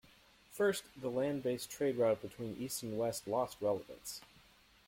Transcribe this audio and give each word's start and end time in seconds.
First, 0.51 0.85
the 0.99 1.11
land 1.11 1.43
based 1.43 1.69
trade 1.69 1.95
route 1.97 2.23
between 2.23 2.57
east 2.57 2.81
and 2.81 2.97
west 2.97 3.27
lost 3.27 3.57
relevance. 3.61 4.19